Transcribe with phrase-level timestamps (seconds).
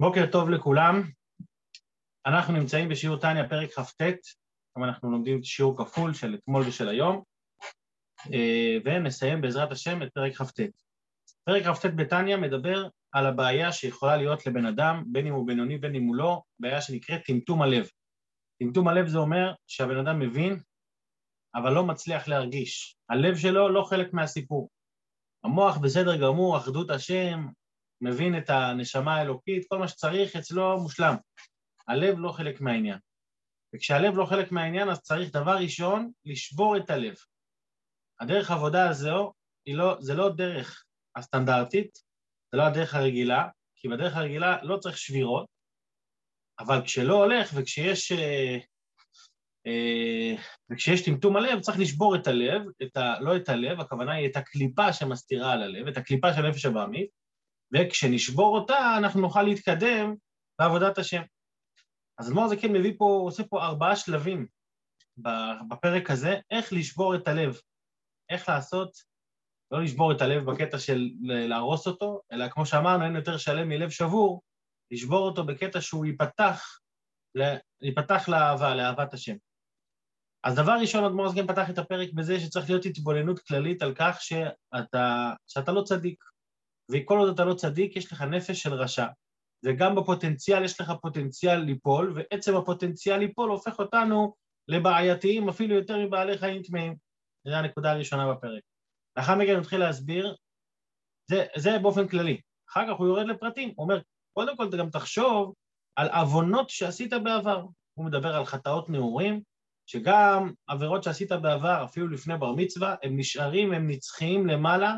[0.00, 1.02] בוקר טוב לכולם.
[2.26, 7.22] אנחנו נמצאים בשיעור טניה, פרק כ"ט, היום אנחנו לומדים שיעור כפול של אתמול ושל היום,
[8.32, 10.60] אה, ונסיים בעזרת השם את פרק כ"ט.
[11.44, 15.94] פרק כ"ט בטניה מדבר על הבעיה שיכולה להיות לבן אדם, בין אם הוא בינוני בין
[15.94, 17.88] אם הוא לא, בעיה שנקראת טמטום הלב.
[18.58, 20.60] טמטום הלב זה אומר שהבן אדם מבין,
[21.54, 22.96] אבל לא מצליח להרגיש.
[23.08, 24.70] הלב שלו לא חלק מהסיפור.
[25.44, 27.46] המוח בסדר גמור, אחדות השם,
[28.00, 31.14] מבין את הנשמה האלוקית, כל מה שצריך אצלו מושלם.
[31.88, 32.98] הלב לא חלק מהעניין.
[33.74, 37.14] וכשהלב לא חלק מהעניין, אז צריך דבר ראשון, לשבור את הלב.
[38.20, 39.32] הדרך העבודה הזו,
[39.66, 40.84] לא, זה לא דרך
[41.16, 41.98] הסטנדרטית,
[42.52, 45.46] זה לא הדרך הרגילה, כי בדרך הרגילה לא צריך שבירות,
[46.58, 48.58] אבל כשלא הולך וכשיש, אה,
[49.66, 50.34] אה,
[50.70, 54.36] וכשיש טמטום הלב, צריך לשבור את הלב, את ה, לא את הלב, הכוונה היא את
[54.36, 57.10] הקליפה שמסתירה על הלב, את הקליפה של נפש הבעמית,
[57.74, 60.14] וכשנשבור אותה אנחנו נוכל להתקדם
[60.58, 61.22] בעבודת השם.
[62.18, 64.46] אז אדמו"ר הזקן מביא פה, עושה פה ארבעה שלבים
[65.68, 67.60] בפרק הזה, איך לשבור את הלב,
[68.30, 68.90] איך לעשות,
[69.70, 73.90] לא לשבור את הלב בקטע של להרוס אותו, אלא כמו שאמרנו, אין יותר שלם מלב
[73.90, 74.42] שבור,
[74.90, 76.78] לשבור אותו בקטע שהוא ייפתח,
[77.82, 79.36] ייפתח לאהבה, לאהבת השם.
[80.44, 84.18] אז דבר ראשון, אדמו"ר הזקן פתח את הפרק בזה שצריך להיות התבוננות כללית על כך
[84.20, 86.24] שאתה, שאתה לא צדיק.
[86.92, 89.06] וכל עוד אתה לא צדיק, יש לך נפש של רשע.
[89.64, 94.34] וגם בפוטנציאל יש לך פוטנציאל ליפול, ועצם הפוטנציאל ליפול הופך אותנו
[94.68, 96.96] לבעייתיים אפילו יותר מבעלי חיים טמאים.
[97.46, 98.62] זו הנקודה הראשונה בפרק.
[99.16, 100.36] לאחר מכן הוא מתחיל להסביר,
[101.30, 102.40] זה, זה באופן כללי.
[102.70, 104.00] אחר כך הוא יורד לפרטים, הוא אומר,
[104.32, 105.54] קודם כל גם תחשוב
[105.96, 107.66] על עוונות שעשית בעבר.
[107.94, 109.40] הוא מדבר על חטאות נעורים,
[109.86, 114.94] שגם עבירות שעשית בעבר, אפילו לפני בר מצווה, הם נשארים, הם נצחיים למעלה,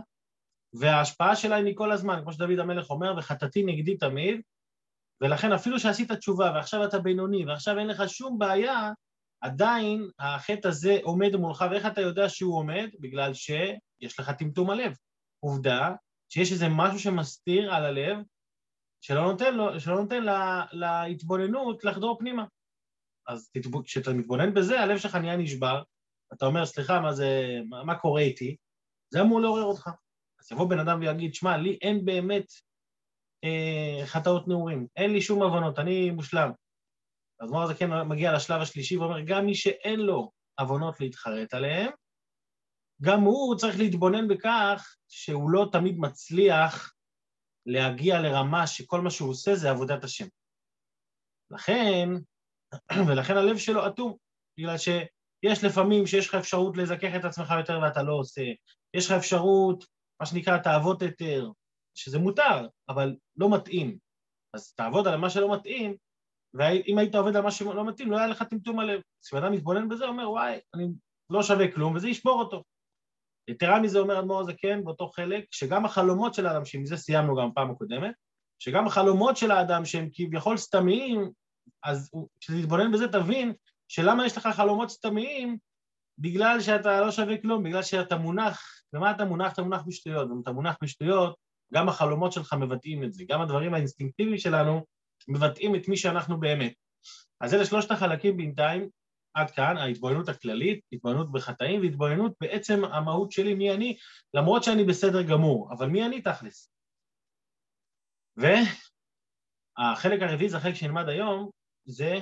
[0.73, 4.41] וההשפעה שלה היא מכל הזמן, כמו שדוד המלך אומר, וחטאתי נגדי תמיד,
[5.21, 8.93] ולכן אפילו שעשית תשובה ועכשיו אתה בינוני ועכשיו אין לך שום בעיה,
[9.41, 12.89] עדיין החטא הזה עומד מולך, ואיך אתה יודע שהוא עומד?
[13.01, 14.97] בגלל שיש לך טמטום הלב.
[15.41, 15.95] עובדה
[16.29, 18.19] שיש איזה משהו שמסתיר על הלב,
[19.01, 22.45] שלא נותן, לו, שלא נותן לה, להתבוננות לחדור פנימה.
[23.29, 23.51] אז
[23.85, 25.83] כשאתה מתבונן בזה, הלב שלך נהיה נשבר,
[26.33, 28.57] אתה אומר, סליחה, מה זה, מה, מה קורה איתי?
[29.11, 29.91] זה אמור לעורר אותך.
[30.49, 32.47] אז יבוא בן אדם ויגיד, שמע, לי אין באמת
[33.45, 36.51] אה, חטאות נעורים, אין לי שום הבנות, אני מושלם.
[37.41, 41.91] אז מור הזקן מגיע לשלב השלישי ואומר, גם מי שאין לו עוונות להתחרט עליהן,
[43.03, 46.95] גם הוא צריך להתבונן בכך שהוא לא תמיד מצליח
[47.67, 50.27] להגיע לרמה שכל מה שהוא עושה זה עבודת השם.
[51.51, 52.09] לכן,
[53.09, 54.17] ולכן הלב שלו אטום,
[54.59, 58.43] בגלל שיש לפעמים שיש לך אפשרות לזכך את עצמך יותר ואתה לא עושה,
[58.95, 61.51] יש לך אפשרות מה שנקרא תאוות היתר,
[61.95, 63.99] שזה מותר, אבל לא מתאים.
[64.55, 65.97] אז תעבוד על מה שלא מתאים,
[66.55, 69.01] ואם היית עובד על מה שלא מתאים, לא היה לך טמטום הלב.
[69.23, 70.87] כשאדם מתבונן בזה, הוא אומר, וואי, אני
[71.31, 72.65] לא שווה כלום, וזה ישבור אותו.
[73.49, 77.71] יתרה מזה אומר אדמו"ר הזקן באותו חלק, שגם החלומות של האדם, שמזה סיימנו גם פעם
[77.71, 78.15] הקודמת,
[78.59, 81.31] שגם החלומות של האדם שהם כביכול סתמיים,
[81.85, 83.53] אז כשתתבונן בזה תבין
[83.89, 85.59] שלמה יש לך חלומות סתמיים
[86.19, 89.53] בגלל שאתה לא שווה כלום, בגלל שאתה מונח, ומה אתה מונח?
[89.53, 91.37] אתה מונח בשטויות, ואם אתה מונח בשטויות,
[91.75, 94.85] גם החלומות שלך מבטאים את זה, גם הדברים האינסטינקטיביים שלנו
[95.29, 96.73] מבטאים את מי שאנחנו באמת.
[97.41, 98.89] אז אלה שלושת החלקים בינתיים,
[99.35, 103.97] עד כאן, ההתבוננות הכללית, התבוננות בחטאים והתבוננות בעצם המהות שלי, מי אני,
[104.35, 106.73] למרות שאני בסדר גמור, אבל מי אני תכלס?
[108.37, 111.51] והחלק הרביעי, זה החלק שנלמד היום,
[111.85, 112.19] זה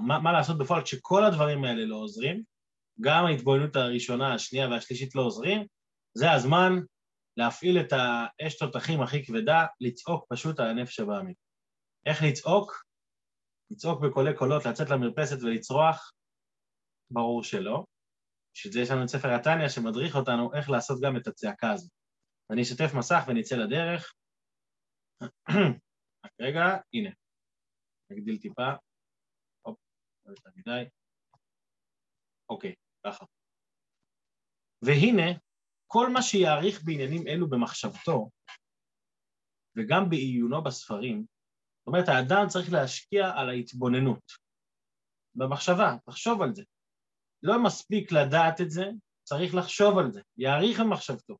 [0.00, 2.42] מה, מה לעשות בפועל כשכל הדברים האלה לא עוזרים,
[3.00, 5.66] גם ההתבוננות הראשונה, השנייה והשלישית לא עוזרים,
[6.14, 6.72] זה הזמן
[7.36, 11.36] להפעיל את האש תותחים הכי כבדה, לצעוק פשוט על הנפש הבעמית.
[12.06, 12.84] איך לצעוק?
[13.70, 16.12] לצעוק בקולי קולות, לצאת למרפסת ולצרוח?
[17.10, 17.84] ברור שלא.
[18.54, 21.90] בשביל זה יש לנו את ספר התניא שמדריך אותנו איך לעשות גם את הצעקה הזאת.
[22.50, 24.14] אני אשתף מסך ונצא לדרך.
[26.24, 26.62] רק רגע,
[26.94, 27.10] הנה.
[28.10, 28.72] נגדיל טיפה.
[30.26, 30.84] לא יותר מדי.
[32.48, 32.74] אוקיי,
[33.06, 33.24] ככה.
[34.82, 35.38] והנה,
[35.86, 38.30] כל מה שיעריך בעניינים אלו במחשבתו,
[39.76, 41.26] וגם בעיונו בספרים,
[41.78, 44.32] זאת אומרת, האדם צריך להשקיע על ההתבוננות,
[45.34, 46.62] במחשבה, תחשוב על זה.
[47.42, 48.84] לא מספיק לדעת את זה,
[49.24, 51.36] צריך לחשוב על זה, יעריך במחשבתו.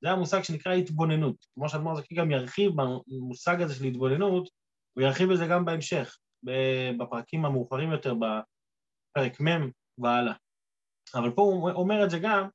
[0.00, 1.46] זה המושג שנקרא התבוננות.
[1.54, 2.72] כמו שאדמור זקי גם ירחיב
[3.06, 4.48] במושג הזה של התבוננות,
[4.92, 6.16] הוא ירחיב בזה גם בהמשך.
[6.98, 9.70] בפרקים המאוחרים יותר, בפרק מ'
[10.02, 10.34] והלאה.
[11.14, 12.48] אבל פה הוא אומר את זה גם,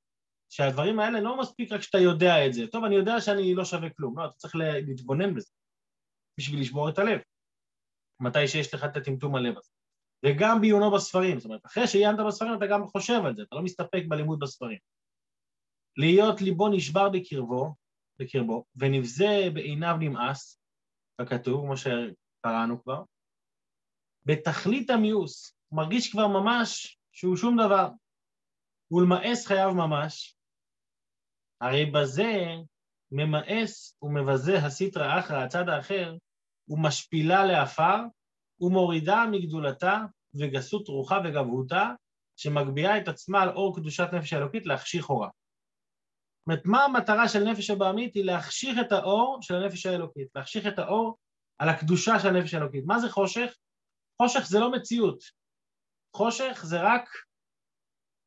[0.50, 2.68] שהדברים האלה לא מספיק רק שאתה יודע את זה.
[2.68, 5.52] טוב, אני יודע שאני לא שווה כלום, לא, אתה צריך להתבונן בזה.
[6.40, 7.20] בשביל לשבור את הלב,
[8.20, 9.70] מתי שיש לך את הטמטום הלב הזה.
[10.26, 13.62] וגם בעיונו בספרים, זאת אומרת, אחרי שעיינת בספרים אתה גם חושב על זה, אתה לא
[13.62, 14.78] מסתפק בלימוד בספרים.
[15.98, 17.76] להיות ליבו נשבר בקרבו,
[18.20, 20.62] בקרבו, ונבזה בעיניו נמאס,
[21.22, 23.04] ככתוב, כמו שקראנו כבר,
[24.26, 27.90] בתכלית המיאוס, מרגיש כבר ממש שהוא שום דבר,
[28.92, 30.36] ולמאס חייו ממש,
[31.62, 32.46] הרי בזה
[33.12, 36.16] ממאס ומבזה הסיטרא אחרא, הצד האחר,
[36.68, 37.98] ומשפילה לעפר,
[38.60, 39.98] ומורידה מגדולתה
[40.34, 41.90] וגסות רוחה וגבהותה,
[42.36, 45.28] שמגביהה את עצמה על אור קדושת נפש האלוקית להחשיך אורה.
[45.28, 48.16] זאת אומרת, מה המטרה של נפש הבעמית?
[48.16, 51.18] היא להחשיך את האור של הנפש האלוקית, להחשיך את האור
[51.60, 52.84] על הקדושה של הנפש האלוקית.
[52.86, 53.56] מה זה חושך?
[54.22, 55.24] חושך זה לא מציאות.
[56.16, 57.10] חושך זה רק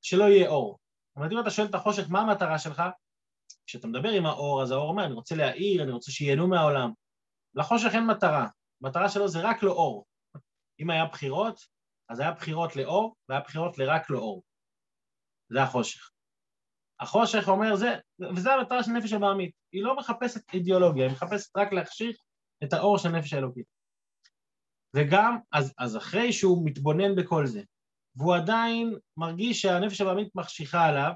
[0.04, 0.78] שלא יהיה אור.
[1.08, 2.82] זאת אומרת, אם אתה שואל את החושך, מה המטרה שלך?
[3.66, 6.90] כשאתה מדבר עם האור, אז האור אומר, אני רוצה להעיר, אני רוצה שייהנו מהעולם.
[7.54, 8.48] לחושך אין מטרה,
[8.82, 10.06] המטרה שלו זה רק לאור.
[10.80, 11.60] אם היה בחירות,
[12.08, 14.42] אז היה בחירות לאור, והיה בחירות לרק לאור.
[15.48, 16.10] זה החושך.
[17.00, 17.98] החושך אומר זה,
[18.36, 19.54] וזו המטרה של נפש הבעמית.
[19.72, 22.16] היא לא מחפשת אידיאולוגיה, היא מחפשת רק להחשיך
[22.64, 23.66] את האור של נפש האלוקית.
[24.96, 27.62] וגם, אז, אז אחרי שהוא מתבונן בכל זה,
[28.16, 31.12] והוא עדיין מרגיש שהנפש הבעמית מחשיכה עליו,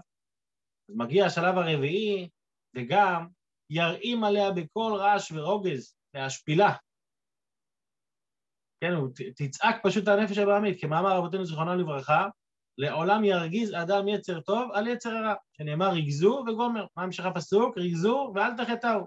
[0.90, 2.28] אז מגיע השלב הרביעי,
[2.76, 3.28] וגם
[3.70, 6.74] ירעים עליה בקול רעש ורוגז, להשפילה.
[8.80, 12.28] כן, הוא תצעק פשוט הנפש הבעמית, כמאמר רבותינו זיכרונה לברכה,
[12.78, 16.86] לעולם ירגיז אדם יצר טוב על יצר הרע, שנאמר ריגזו וגומר.
[16.96, 17.78] מה המשך הפסוק?
[17.78, 19.00] ריגזו ואל תחטאו.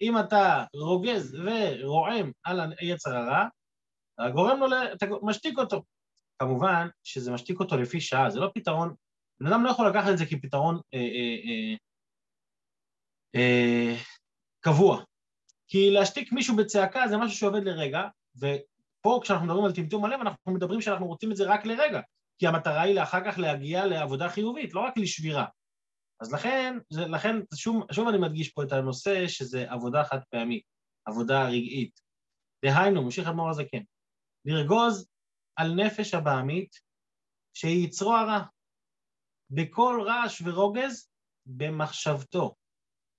[0.00, 3.46] אם אתה רוגז ורועם על היצר הרע,
[4.14, 5.82] אתה גורם לו, אתה משתיק אותו.
[6.38, 8.94] כמובן שזה משתיק אותו לפי שעה, זה לא פתרון,
[9.40, 11.76] בן אדם לא יכול לקחת את זה כפתרון אה, אה, אה,
[13.34, 13.94] אה,
[14.60, 15.04] קבוע.
[15.68, 20.52] כי להשתיק מישהו בצעקה זה משהו שעובד לרגע, ופה כשאנחנו מדברים על טמטום הלב, אנחנו
[20.52, 22.00] מדברים שאנחנו רוצים את זה רק לרגע,
[22.38, 25.46] כי המטרה היא לאחר כך להגיע לעבודה חיובית, לא רק לשבירה.
[26.20, 30.62] אז לכן, זה, לכן שוב, שוב אני מדגיש פה את הנושא שזה עבודה חד פעמית,
[31.06, 32.00] עבודה רגעית.
[32.64, 33.82] דהיינו, ממשיך אדמו"ר הזקן,
[34.44, 35.08] לרגוז
[35.58, 36.80] על נפש הבעמית
[37.54, 38.40] שהיא יצרו הרע,
[39.50, 41.10] בכל רעש ורוגז
[41.46, 42.54] במחשבתו.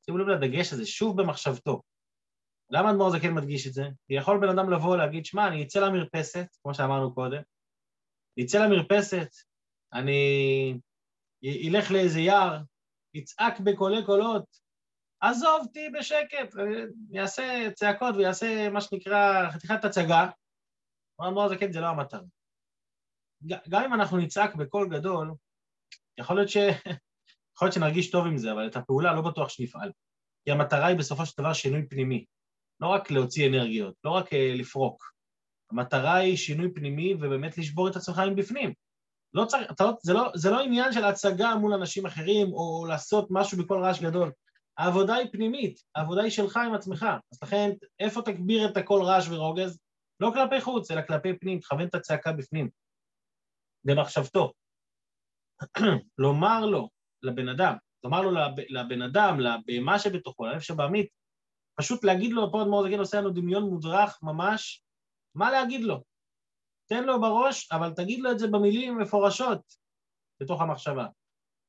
[0.05, 1.81] שימו לב לדגש הזה, שוב במחשבתו.
[2.69, 3.83] למה אדמו"ר הזקן מדגיש את זה?
[4.07, 7.41] כי יכול בן אדם לבוא ולהגיד, שמע, אני אצא למרפסת, כמו שאמרנו קודם,
[8.37, 9.29] אני אצא למרפסת,
[9.93, 10.79] אני
[11.67, 12.57] אלך לאיזה יער,
[13.13, 14.45] יצעק בקולי קולות,
[15.21, 16.55] עזוב, תהי בשקט,
[17.11, 20.29] יעשה צעקות ויעשה מה שנקרא חתיכת הצגה,
[21.27, 22.21] אדמו"ר הזקן זה לא המטרה.
[23.69, 25.31] גם אם אנחנו נצעק בקול גדול,
[26.19, 26.57] יכול להיות, ש...
[27.55, 29.91] יכול להיות שנרגיש טוב עם זה, אבל את הפעולה לא בטוח שנפעל.
[30.45, 32.25] כי המטרה היא בסופו של דבר שינוי פנימי.
[32.79, 35.13] לא רק להוציא אנרגיות, לא רק uh, לפרוק.
[35.71, 38.73] המטרה היא שינוי פנימי ובאמת לשבור את עצמך מבפנים.
[39.33, 42.85] לא צריך, אתה, לא, זה, לא, זה לא עניין של הצגה מול אנשים אחרים או
[42.89, 44.31] לעשות משהו בקול רעש גדול.
[44.77, 47.05] העבודה היא פנימית, העבודה היא שלך עם עצמך.
[47.33, 47.69] אז לכן,
[47.99, 49.79] איפה תגביר את הקול רעש ורוגז?
[50.19, 52.69] לא כלפי חוץ, אלא כלפי פנים, תכוון את הצעקה בפנים.
[53.83, 54.53] במחשבתו.
[56.17, 56.89] לומר לו,
[57.23, 58.31] לבן אדם, לומר לו
[58.69, 61.09] לבן אדם, לבהמה שבתוכו, לנפש שבעמית,
[61.79, 64.83] פשוט להגיד לו, פה אדמו"ר זקן עושה לנו דמיון מודרך ממש,
[65.35, 66.03] מה להגיד לו?
[66.89, 69.61] תן לו בראש, אבל תגיד לו את זה במילים מפורשות
[70.41, 71.07] בתוך המחשבה.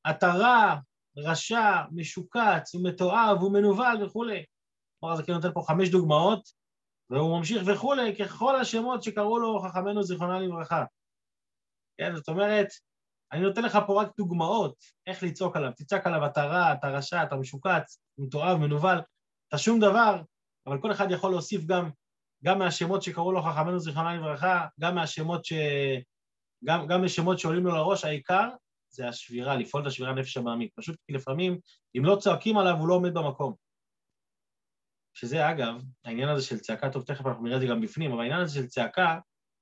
[0.09, 0.75] אתה רע,
[1.17, 4.45] רשע, משוקץ, ומתועב, ומנוול וכולי.
[5.03, 6.60] אדמו"ר זקן נותן פה חמש דוגמאות,
[7.11, 10.83] והוא ממשיך וכולי, ככל השמות שקראו לו חכמינו זיכרונה לברכה.
[11.97, 12.67] כן, זאת אומרת,
[13.31, 14.75] אני נותן לך פה רק דוגמאות
[15.07, 15.71] איך לצעוק עליו.
[15.75, 19.01] תצעק עליו, אתה רע, אתה רשע, אתה משוקץ, מתועב, מנוול.
[19.47, 20.21] אתה שום דבר,
[20.67, 21.89] אבל כל אחד יכול להוסיף גם,
[22.43, 25.53] גם מהשמות שקראו לו חכמינו זיכרונה לברכה, גם מהשמות ש...
[26.65, 28.49] גם, גם משמות שעולים לו לראש, העיקר
[28.89, 30.71] זה השבירה, לפעול את השבירה נפש הבעמית.
[30.75, 31.59] פשוט כי לפעמים,
[31.97, 33.53] אם לא צועקים עליו, הוא לא עומד במקום.
[35.13, 38.21] שזה אגב, העניין הזה של צעקה, טוב, תכף אנחנו נראה את זה גם בפנים, אבל
[38.21, 39.19] העניין הזה של צעקה,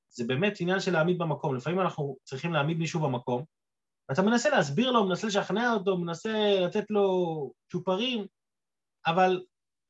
[0.10, 1.56] זה באמת עניין של להעמיד במקום.
[1.56, 3.44] לפעמים אנחנו צריכים להעמיד מישהו במקום,
[4.10, 7.06] ואתה מנסה להסביר לו, מנסה לשכנע אותו, מנסה לתת לו
[7.72, 8.25] צ'ופרים,
[9.08, 9.41] אבל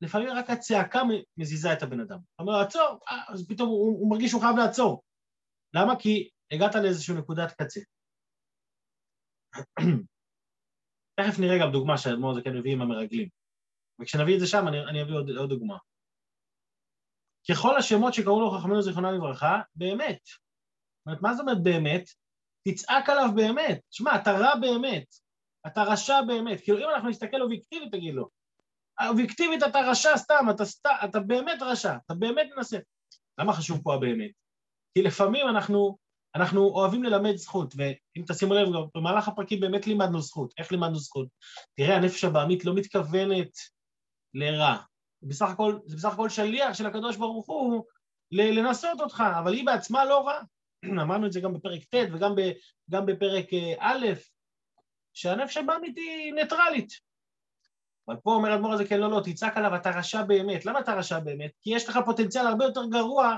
[0.01, 1.01] לפעמים רק הצעקה
[1.37, 2.19] מזיזה את הבן אדם.
[2.35, 5.03] אתה אומר, עצור, אה, אז פתאום הוא, הוא מרגיש שהוא חייב לעצור.
[5.73, 5.99] למה?
[5.99, 7.79] כי הגעת לאיזושהי נקודת קצה.
[11.19, 13.38] תכף נראה גם דוגמה שהאדמו"ר הזה כן מביא עם המרגלים.
[14.01, 15.77] וכשנביא את זה שם אני, אני אביא עוד, עוד דוגמה.
[17.51, 20.19] ככל השמות שקראו לו חכמינו זיכרונה לברכה, באמת.
[20.25, 22.09] זאת אומרת, מה זאת אומרת באמת?
[22.67, 23.81] תצעק עליו באמת.
[23.89, 25.05] שמע, אתה רע באמת.
[25.67, 26.61] אתה רשע באמת.
[26.61, 28.29] כאילו, אם אנחנו נסתכל אובייקטיבית, תגיד לו.
[29.07, 30.85] אובייקטיבית אתה רשע סתם, אתה, סת...
[31.03, 32.77] אתה באמת רשע, אתה באמת מנסה.
[33.39, 34.31] למה חשוב פה הבאמת?
[34.93, 35.97] כי לפעמים אנחנו,
[36.35, 40.53] אנחנו אוהבים ללמד זכות, ואם תשימו לב, במהלך הפרקים באמת לימדנו זכות.
[40.57, 41.27] איך לימדנו זכות?
[41.77, 43.51] תראה, הנפש הבעמית לא מתכוונת
[44.33, 44.77] לרע.
[45.21, 47.83] בסך הכל, זה בסך הכל שליח של הקדוש ברוך הוא
[48.31, 50.41] לנסות אותך, אבל היא בעצמה לא רע.
[51.03, 52.41] אמרנו את זה גם בפרק ט' וגם ב,
[52.89, 54.07] גם בפרק אה, א',
[55.13, 56.89] שהנפש הבאמית היא ניטרלית.
[58.07, 60.65] אבל פה אומר אדמו"ר הזה, כן, לא, לא, תצעק עליו, אתה רשע באמת.
[60.65, 61.51] למה אתה רשע באמת?
[61.61, 63.37] כי יש לך פוטנציאל הרבה יותר גרוע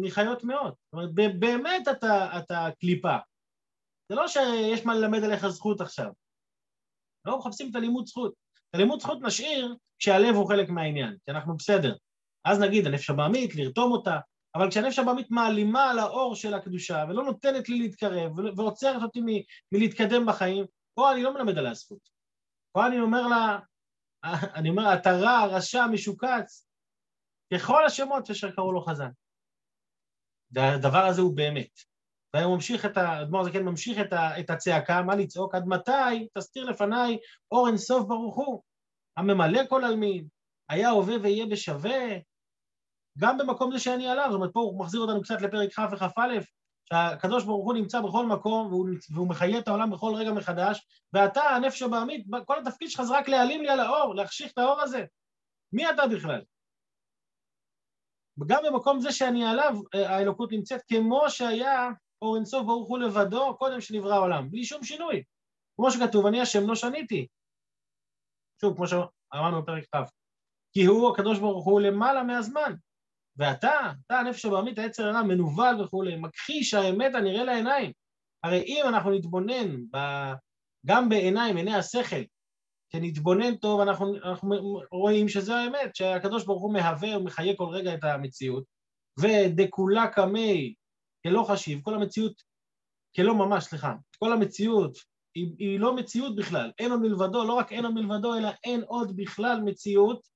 [0.00, 0.74] מחיות מאוד.
[0.74, 3.16] זאת אומרת, באמת אתה, אתה קליפה.
[4.08, 6.12] זה לא שיש מה ללמד עליך זכות עכשיו.
[7.24, 8.34] לא מחפשים את הלימוד זכות.
[8.70, 11.96] את הלימוד זכות נשאיר כשהלב הוא חלק מהעניין, כי אנחנו בסדר.
[12.44, 14.18] אז נגיד, הנפש הבעמית, לרתום אותה,
[14.54, 19.42] אבל כשהנפש הבעמית מעלימה על האור של הקדושה ולא נותנת לי להתקרב ועוצרת אותי מ-
[19.72, 22.08] מלהתקדם בחיים, פה אני לא מלמד עליה זכות.
[22.72, 23.58] פה אני אומר לה,
[24.56, 26.66] אני אומר, אתה רע, רשע, משוקץ,
[27.54, 29.10] ככל השמות אשר קראו לו חזן.
[30.50, 31.89] והדבר הזה הוא באמת.
[32.34, 32.96] והוא ממשיך את.
[32.96, 35.54] האדמו"ר הזה כן ממשיך את, ה, את הצעקה, מה לצעוק?
[35.54, 37.18] עד מתי תסתיר לפניי
[37.52, 38.62] אור אינסוף ברוך הוא,
[39.16, 40.26] הממלא כל עלמין,
[40.68, 42.16] היה הווה ויהיה בשווה,
[43.18, 46.38] גם במקום זה שאני עליו, זאת אומרת, פה הוא מחזיר אותנו קצת לפרק כ' וכ"א,
[46.88, 51.40] שהקדוש ברוך הוא נמצא בכל מקום והוא, והוא מחיה את העולם בכל רגע מחדש, ואתה,
[51.40, 55.04] הנפש הבעמית, כל התפקיד שלך זה רק להעלים לי על האור, להחשיך את האור הזה.
[55.72, 56.42] מי אתה בכלל?
[58.40, 61.88] וגם במקום זה שאני עליו, האלוקות נמצאת כמו שהיה
[62.22, 65.22] אור אינסוף ברוך הוא לבדו קודם שנברא העולם, בלי שום שינוי.
[65.76, 67.26] כמו שכתוב, אני השם לא שניתי.
[68.60, 70.10] שוב, כמו שאמרנו בפרק כ',
[70.72, 72.74] כי הוא, הקדוש ברוך הוא, למעלה מהזמן.
[73.36, 77.92] ואתה, אתה הנפש הבעמית, העצר הרע, מנוול וכולי, מכחיש האמת הנראה לעיניים.
[78.44, 79.98] הרי אם אנחנו נתבונן ב...
[80.86, 82.22] גם בעיניים, עיני השכל,
[82.92, 88.04] שנתבונן טוב, אנחנו, אנחנו רואים שזו האמת, שהקדוש ברוך הוא מהווה ומחיה כל רגע את
[88.04, 88.64] המציאות,
[89.20, 90.74] ודכולה קמי
[91.22, 92.42] כלא חשיב, כל המציאות,
[93.16, 94.96] כלא ממש, סליחה, כל המציאות
[95.34, 98.82] היא, היא לא מציאות בכלל, אין עוד מלבדו, לא רק אין עוד מלבדו, אלא אין
[98.86, 100.26] עוד בכלל מציאות,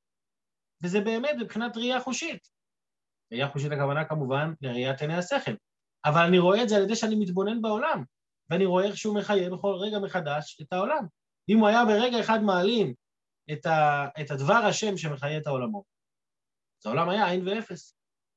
[0.82, 2.48] וזה באמת מבחינת ראייה חושית.
[3.32, 5.52] ראייה חושית הכוונה כמובן לראיית עיני השכל.
[6.04, 8.04] אבל אני רואה את זה על ידי שאני מתבונן בעולם,
[8.50, 11.06] ואני רואה איך שהוא מחיה בכל רגע מחדש את העולם.
[11.48, 12.94] אם הוא היה ברגע אחד מעלים
[13.52, 15.84] את, ה, את הדבר השם שמחיה את העולמות,
[16.80, 17.96] אז העולם היה עין ואפס.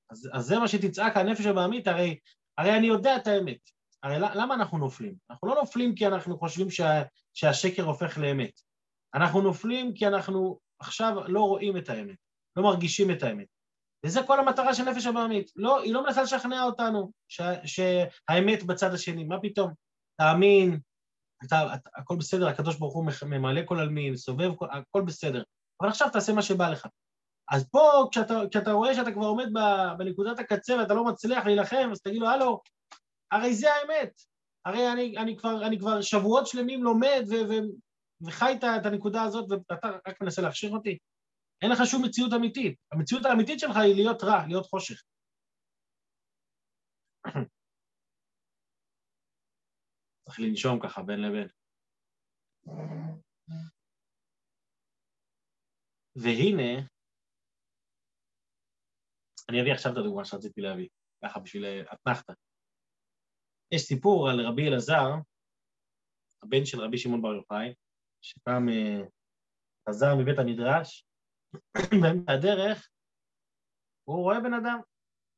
[0.10, 2.20] אז, אז זה מה שתצעק הנפש הבעמית, הרי,
[2.58, 3.60] הרי אני יודע את האמת.
[4.04, 5.16] הרי למה אנחנו נופלים?
[5.30, 7.02] אנחנו לא נופלים כי אנחנו חושבים שה,
[7.34, 8.62] שהשקר הופך לאמת.
[9.16, 12.18] אנחנו נופלים כי אנחנו עכשיו לא רואים את האמת,
[12.56, 13.48] לא מרגישים את האמת.
[14.06, 15.52] וזה כל המטרה של נפש הבעמית.
[15.56, 19.74] לא, היא לא מנסה לשכנע אותנו ש, שהאמת בצד השני, מה פתאום?
[20.18, 20.80] תאמין,
[21.46, 25.44] אתה, אתה, הכל בסדר, הקדוש ברוך הוא ממלא כל עלמין, סובב, הכל בסדר.
[25.82, 26.88] אבל עכשיו תעשה מה שבא לך.
[27.52, 29.46] אז פה, כשאתה, כשאתה רואה שאתה כבר עומד
[29.98, 32.62] בנקודת הקצה ואתה לא מצליח להילחם, אז תגיד לו, הלו,
[33.32, 34.22] הרי זה האמת.
[34.66, 37.54] הרי אני, אני, כבר, אני כבר שבועות שלמים לומד ו, ו,
[38.28, 40.98] וחי את הנקודה הזאת, ואתה רק מנסה להכשיר אותי.
[41.62, 42.80] אין לך שום מציאות אמיתית.
[42.92, 45.02] המציאות האמיתית שלך היא להיות רע, להיות חושך.
[50.26, 51.48] צריך לנשום ככה בין לבין.
[56.16, 56.88] והנה,
[59.50, 60.88] אני אביא עכשיו את הדוגמה שרציתי להביא,
[61.26, 62.34] ככה בשביל אתנחתא.
[63.72, 65.12] יש סיפור על רבי אלעזר,
[66.44, 67.74] הבן של רבי שמעון בר יוחאי,
[68.22, 69.02] שפעם אה,
[69.90, 71.06] חזר מבית המדרש,
[72.02, 72.90] באמצע הדרך
[74.04, 74.80] הוא רואה בן אדם,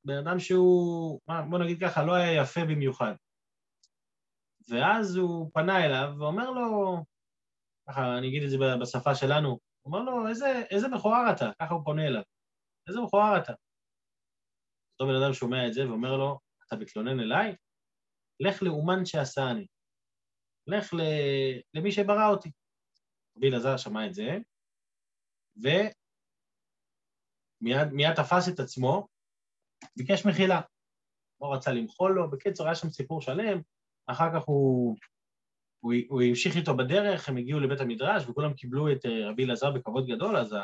[0.06, 3.14] בן אדם שהוא, בוא נגיד ככה, לא היה יפה במיוחד.
[4.70, 6.98] ואז הוא פנה אליו ואומר לו,
[7.90, 11.52] ככה אני אגיד את זה בשפה שלנו, הוא אומר לו, איזה, איזה מכוער אתה?
[11.62, 12.22] ככה הוא פונה אליו,
[12.88, 13.54] איזה מכוער אתה?
[15.00, 17.56] אותו בן אדם שומע את זה ואומר לו, אתה מתלונן אליי?
[18.40, 19.68] לך לאומן שעשני,
[20.68, 20.94] לך
[21.74, 22.52] למי שברא אותי.
[23.38, 24.38] רבי אלעזר שמע את זה,
[27.62, 29.08] ומיד תפס את עצמו,
[29.98, 30.62] ביקש מחילה.
[31.42, 33.62] לא רצה למחול לו, בקיצור, היה שם סיפור שלם,
[34.08, 34.96] אחר כך הוא,
[35.80, 39.72] הוא, הוא המשיך איתו בדרך, הם הגיעו לבית המדרש וכולם קיבלו את אה, רבי אלעזר
[39.72, 40.56] בכבוד גדול, אז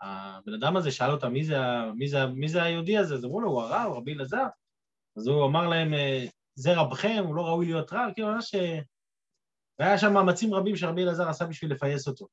[0.00, 1.56] הבן אדם הזה שאל אותם מי זה,
[1.94, 4.46] מי זה, מי זה היהודי הזה, אז אמרו לו, הוא הרב, רבי אלעזר.
[5.16, 8.54] אז הוא אמר להם, אה, זה רבכם, הוא לא ראוי להיות רב, כאילו ממש...
[8.54, 8.78] אה,
[9.78, 12.26] והיה שם מאמצים רבים שרבי אלעזר עשה בשביל לפייס אותו.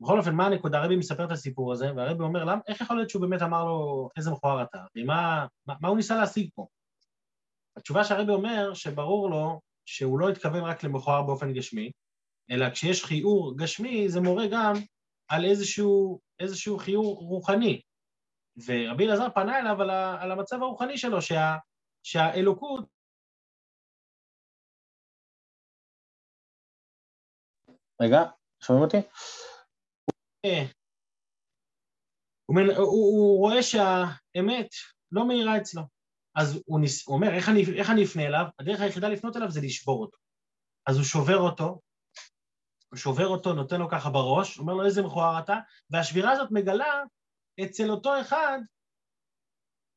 [0.00, 0.78] בכל אופן, מה הנקודה?
[0.78, 4.08] הרבי מספר את הסיפור הזה, והרבי אומר, למ, איך יכול להיות שהוא באמת אמר לו
[4.16, 4.78] איזה מכוער אתה?
[4.96, 6.66] ומה מה, מה הוא ניסה להשיג פה?
[7.76, 11.90] התשובה שהרבי אומר שברור לו שהוא לא התכוון רק למכוער באופן גשמי,
[12.50, 14.74] אלא כשיש חיור גשמי זה מורה גם
[15.28, 17.82] על איזשהו, איזשהו חיור רוחני.
[18.66, 21.56] ורבי אלעזר פנה אליו על, ה, על המצב הרוחני שלו, שה,
[22.02, 22.84] שהאלוקות...
[28.02, 28.18] רגע,
[28.60, 28.96] שומעים אותי?
[32.46, 34.68] הוא, הוא, הוא רואה שהאמת
[35.12, 35.82] לא מאירה אצלו.
[36.36, 38.44] אז הוא, ניס, הוא אומר, איך אני, איך אני אפנה אליו?
[38.58, 40.18] הדרך היחידה לפנות אליו זה לשבור אותו.
[40.86, 41.80] אז הוא שובר אותו,
[42.96, 45.54] הוא שובר אותו, נותן לו ככה בראש, אומר לו איזה מכוער אתה,
[45.90, 47.02] והשבירה הזאת מגלה
[47.64, 48.58] אצל אותו אחד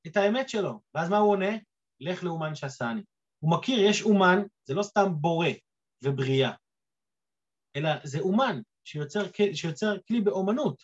[0.08, 0.82] את האמת שלו.
[0.94, 1.52] ואז מה הוא עונה?
[2.00, 3.02] לך לאומן שעשני.
[3.40, 5.48] הוא מכיר, יש אומן, זה לא סתם בורא
[6.04, 6.52] ובריאה,
[7.76, 10.84] אלא זה אומן שיוצר, שיוצר כלי באומנות.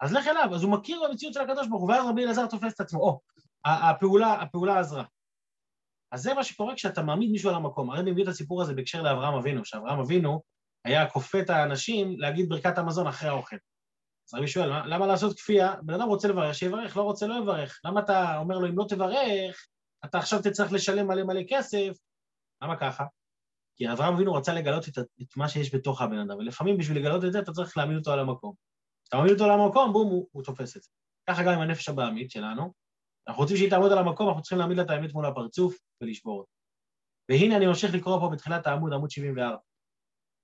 [0.00, 2.74] אז לך אליו, אז הוא מכיר במציאות של הקדוש ברוך הוא, ואז רבי אלעזר תופס
[2.74, 3.20] את עצמו, או,
[3.64, 5.04] הפעולה, הפעולה עזרה.
[6.12, 7.90] אז זה מה שקורה כשאתה מעמיד מישהו על המקום.
[7.90, 10.42] הרי מביא את הסיפור הזה בהקשר לאברהם אבינו, שאברהם אבינו
[10.86, 13.56] היה כופה את האנשים להגיד ברכת המזון אחרי האוכל.
[14.28, 15.74] אז רבי שואל, למה לעשות כפייה?
[15.82, 17.80] בן אדם רוצה לברך, שיברך, לא רוצה, לא יברך.
[17.84, 19.66] למה אתה אומר לו, אם לא תברך,
[20.04, 21.96] אתה עכשיו תצטרך לשלם מלא מלא כסף?
[22.62, 23.04] למה ככה?
[23.76, 27.24] כי אברהם אבינו רצה לגלות את, את מה שיש בתוך הבן אדם, ולפעמים בשביל לגלות
[27.24, 28.54] את זה אתה צריך להעמיד אותו על המקום.
[29.04, 30.90] כשאתה מעמיד אותו על המקום, בום, הוא, הוא תופס את זה.
[31.28, 32.72] ככה גם עם הנפש הבעמית שלנו.
[33.28, 36.38] אנחנו רוצים שהיא תעמוד על המקום, אנחנו צריכים להעמיד לה את האמת מול הפרצוף ולשבור
[36.38, 36.50] אותה.
[37.28, 39.56] והנה אני ממשיך לקרוא פה בתחילת העמוד, עמוד 74.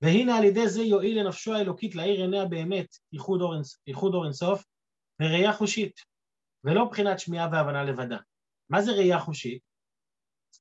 [0.02, 4.64] והנה על ידי זה יועיל לנפשו האלוקית להאיר עיניה באמת ייחוד אור אינסוף
[5.20, 6.00] וראייה חושית,
[6.64, 8.18] ולא מבחינת שמיעה והבנה לבדה.
[8.70, 9.62] מה זה ראייה חושית?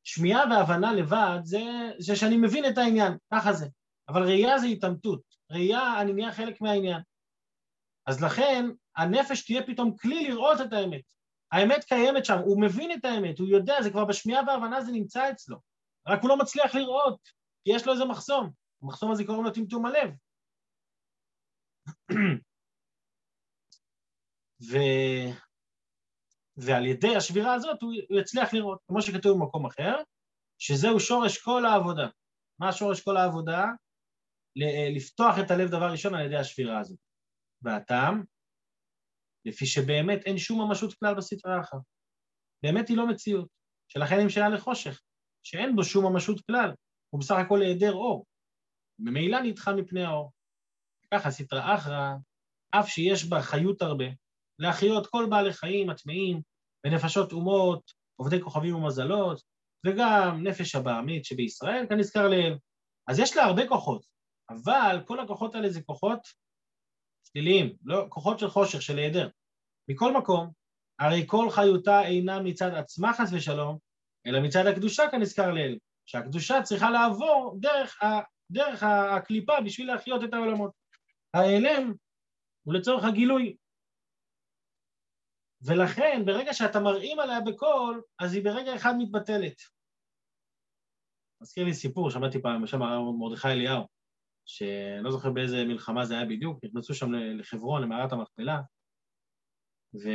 [0.03, 1.59] שמיעה והבנה לבד זה,
[1.99, 3.67] זה שאני מבין את העניין, ככה זה.
[4.09, 5.21] אבל ראייה זה התעמתות.
[5.51, 7.01] ראייה, אני נהיה חלק מהעניין.
[8.05, 11.01] אז לכן, הנפש תהיה פתאום כלי לראות את האמת.
[11.51, 15.31] האמת קיימת שם, הוא מבין את האמת, הוא יודע, זה כבר בשמיעה והבנה זה נמצא
[15.31, 15.57] אצלו.
[16.07, 17.19] רק הוא לא מצליח לראות,
[17.63, 18.60] כי יש לו איזה מחסום.
[18.83, 20.09] המחסום הזה קוראים לו טמטום הלב.
[24.71, 24.77] ו...
[26.57, 29.95] ועל ידי השבירה הזאת הוא, יצליח לראות, כמו שכתוב במקום אחר,
[30.57, 32.07] שזהו שורש כל העבודה.
[32.59, 33.65] מה שורש כל העבודה?
[34.95, 36.99] לפתוח את הלב דבר ראשון על ידי השבירה הזאת.
[37.61, 38.23] והטעם,
[39.45, 41.77] לפי שבאמת אין שום ממשות כלל בסטרה אחר.
[42.63, 43.49] באמת היא לא מציאות,
[43.87, 45.01] שלכן היא משנה לחושך,
[45.43, 46.69] שאין בו שום ממשות כלל,
[47.09, 48.25] הוא בסך הכל היעדר אור.
[49.01, 50.31] ממילא נדחה מפני האור.
[51.13, 52.13] ככה סטרא אחרא,
[52.71, 54.05] אף שיש בה חיות הרבה,
[54.59, 56.41] להחיות כל בעלי חיים הטמאים,
[56.85, 59.41] ונפשות אומות, עובדי כוכבים ומזלות,
[59.85, 62.57] וגם נפש הבעמית שבישראל, כנזכר לעיל.
[63.07, 64.05] אז יש לה הרבה כוחות,
[64.49, 66.19] אבל כל הכוחות האלה זה כוחות
[67.27, 69.29] שליליים, לא, כוחות של חושך, של היעדר.
[69.87, 70.51] מכל מקום,
[70.99, 73.77] הרי כל חיותה אינה מצד עצמה חס ושלום,
[74.27, 77.99] אלא מצד הקדושה כנזכר לעיל, שהקדושה צריכה לעבור דרך,
[78.51, 80.71] דרך הקליפה בשביל להחיות את העולמות.
[81.33, 81.93] ההיעלם
[82.63, 83.57] הוא לצורך הגילוי.
[85.67, 89.55] ולכן, ברגע שאתה מראים עליה בקול, אז היא ברגע אחד מתבטלת.
[91.41, 93.83] מזכיר לי סיפור, שמעתי פעם בשם הרב מרדכי אליהו,
[94.45, 98.61] שלא זוכר באיזה מלחמה זה היה בדיוק, נכנסו שם לחברון, למערת המכפלה,
[99.95, 100.09] ו...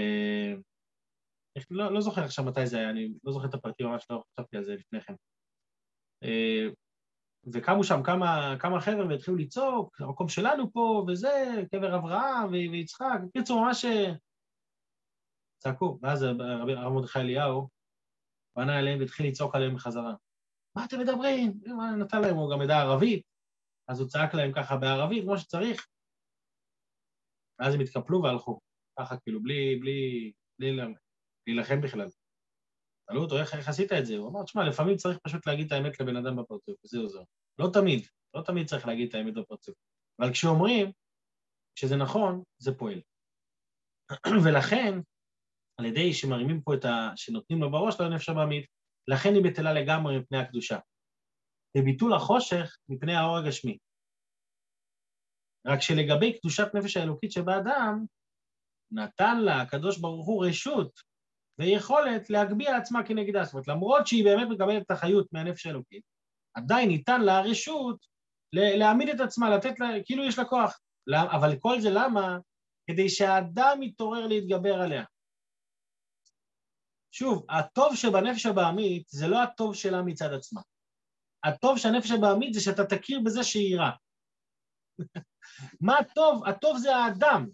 [1.71, 4.57] לא, לא זוכר עכשיו מתי זה היה, אני לא זוכר את הפרטים, ממש לא חשבתי
[4.57, 5.15] על זה לפני כן.
[7.53, 13.65] וקמו שם כמה, כמה חבר'ה והתחילו לצעוק, המקום שלנו פה, וזה, קבר אברהם ויצחק, בקיצור,
[13.65, 14.13] ממש אה,
[15.59, 15.99] צעקו.
[16.03, 17.69] ואז הרב מרדכי אליהו
[18.55, 20.15] פנה אליהם והתחיל לצעוק עליהם בחזרה.
[20.77, 21.53] מה אתם מדברים?
[21.99, 23.23] נתן להם, הוא גם ידע ערבית,
[23.89, 25.87] אז הוא צעק להם ככה בערבית, כמו שצריך.
[27.59, 28.61] ואז הם התקפלו והלכו,
[28.99, 30.95] ככה כאילו, בלי, בלי, בלי
[31.47, 32.09] להילחם בכלל.
[33.07, 34.17] שאלו אותו, איך, איך עשית את זה?
[34.17, 37.25] הוא אמר, תשמע, לפעמים צריך פשוט להגיד את האמת לבן אדם בפרצוף, וזהו זהו.
[37.59, 39.75] לא תמיד, לא תמיד צריך להגיד את האמת בפרצוף.
[40.21, 40.93] אבל כשאומרים
[41.79, 43.01] שזה נכון, זה פועל.
[44.45, 44.99] ולכן,
[45.79, 47.13] על ידי שמרימים פה את ה...
[47.17, 48.67] שנותנים לו בראש, לא נפש הבעמית,
[49.09, 50.79] לכן היא בטלה לגמרי מפני הקדושה.
[51.79, 53.79] וביטול החושך מפני האור הגשמי.
[55.67, 58.05] רק שלגבי קדושת נפש האלוקית שבאדם,
[58.91, 61.01] נתן לה הקדוש ברוך הוא רשות
[61.59, 63.45] ויכולת להגביה עצמה כנגדה.
[63.45, 66.03] זאת אומרת, למרות שהיא באמת מקבלת את החיות מהנפש האלוקית,
[66.55, 68.07] עדיין ניתן לה רשות
[68.53, 70.81] להעמיד את עצמה, לתת לה, כאילו יש לה כוח.
[71.15, 72.39] אבל כל זה למה?
[72.91, 75.05] כדי שהאדם יתעורר להתגבר עליה.
[77.13, 80.61] שוב, הטוב שבנפש הבעמית זה לא הטוב שלה מצד עצמה.
[81.45, 83.91] הטוב של הנפש הבעמית זה שאתה תכיר בזה שהיא רע.
[85.87, 86.47] מה הטוב?
[86.47, 87.47] הטוב זה האדם.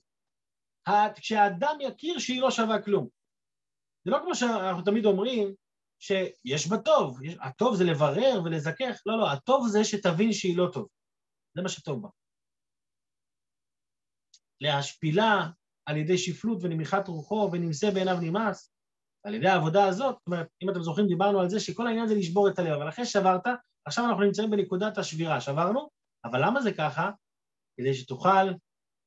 [1.17, 3.09] כשהאדם יכיר שהיא לא שווה כלום.
[4.05, 5.55] זה לא כמו שאנחנו תמיד אומרים,
[6.03, 10.89] שיש בה טוב, הטוב זה לברר ולזכך, לא, לא, הטוב זה שתבין שהיא לא טוב.
[11.57, 12.09] זה מה שטוב בה.
[14.61, 15.49] להשפילה
[15.87, 18.73] על ידי שפלות ונמיכת רוחו ונמסה בעיניו נמאס,
[19.27, 22.15] על ידי העבודה הזאת, זאת אומרת, אם אתם זוכרים, דיברנו על זה שכל העניין זה
[22.15, 23.47] לשבור את הלב, אבל אחרי שברת,
[23.87, 25.89] עכשיו אנחנו נמצאים בנקודת השבירה, שברנו,
[26.25, 27.11] אבל למה זה ככה?
[27.77, 28.53] כדי שתוכל,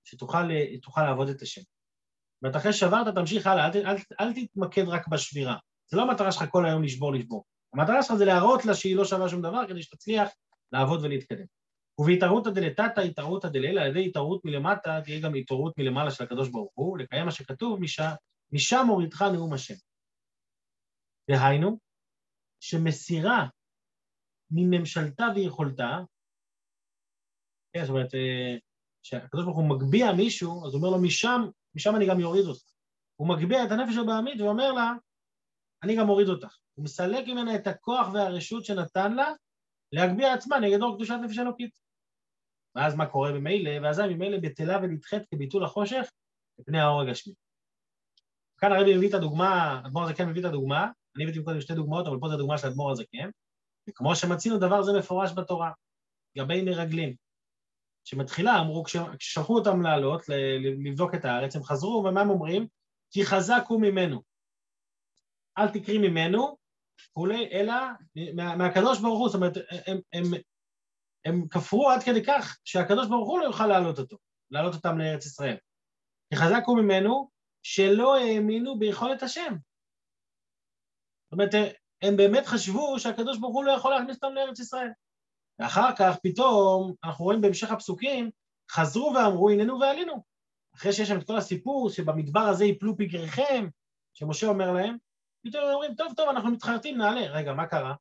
[0.08, 0.48] שתוכל
[0.82, 1.62] תוכל לעבוד את השם.
[2.46, 5.58] זאת אחרי שברת, תמשיך הלאה, אל, אל, אל תתמקד רק בשבירה.
[5.92, 7.46] זה לא המטרה שלך כל היום לשבור לשבור.
[7.74, 10.30] המטרה שלך זה להראות לה שהיא לא שווה שום דבר, כדי שתצליח
[10.72, 11.46] לעבוד ולהתקדם.
[12.00, 16.72] ובהתערותא דלתתא התערותא דלילה, על ידי התערות מלמטה תהיה גם התעוררות מלמעלה של הקדוש ברוך
[16.74, 18.12] הוא, לקיים מה שכתוב, משם,
[18.52, 19.74] משם הורידך נאום השם.
[21.32, 21.80] דהיינו,
[22.60, 23.48] שמסירה
[24.52, 26.00] מממשלתה ויכולתה,
[27.74, 28.12] כן, זאת אומרת,
[29.04, 31.42] כשהקדוש ברוך הוא מגביה מישהו, אז הוא אומר לו, משם,
[31.76, 32.64] משם אני גם יוריד אותך.
[33.16, 34.92] הוא מגביה את הנפש הבעמית ואומר לה,
[35.84, 36.58] אני גם מוריד אותך.
[36.74, 39.32] הוא מסלק ממנה את הכוח והרשות שנתן לה
[39.92, 41.80] להגביה עצמה נגד אור קדושת נפש אלוקית.
[42.76, 43.72] ואז מה קורה במילא?
[43.84, 46.12] ואזי ממילא בטלה ונדחית כביטול החושך
[46.60, 47.34] מפני האור הגשמי.
[48.58, 52.08] כאן הרבי מביא את הדוגמה, אדמו"ר הזקן מביא את הדוגמה, אני הבאתי קודם שתי דוגמאות,
[52.08, 53.30] אבל פה זו הדוגמה של אדמו"ר הזקן,
[53.90, 55.72] וכמו שמצינו דבר זה מפורש בתורה,
[56.36, 57.25] לגבי מרגלים.
[58.06, 60.22] שמתחילה אמרו, כששלחו אותם לעלות,
[60.86, 62.68] לבדוק את הארץ, הם חזרו, ומה הם אומרים?
[63.12, 64.22] כי חזק הוא ממנו.
[65.58, 66.58] אל תקרי ממנו,
[67.14, 67.74] כולי, אלא
[68.36, 69.54] מה, מהקדוש ברוך הוא, זאת אומרת,
[69.88, 70.24] הם, הם,
[71.26, 74.18] הם כפרו עד כדי כך שהקדוש ברוך הוא לא יוכל להעלות אותו,
[74.52, 75.58] להעלות אותם לארץ ישראל.
[76.30, 77.30] כי חזק הוא ממנו
[77.64, 79.56] שלא האמינו ביכולת השם.
[81.26, 81.50] זאת אומרת,
[82.02, 84.90] הם באמת חשבו שהקדוש ברוך הוא לא יכול להכניס אותם לארץ ישראל.
[85.60, 88.30] ואחר כך פתאום, אנחנו רואים בהמשך הפסוקים,
[88.72, 90.24] חזרו ואמרו הננו ועלינו.
[90.76, 93.68] אחרי שיש שם את כל הסיפור שבמדבר הזה יפלו פגריכם,
[94.14, 94.98] שמשה אומר להם,
[95.46, 97.22] פתאום הם אומרים, טוב, טוב, אנחנו מתחרטים, נעלה.
[97.22, 97.96] רגע, מה קרה?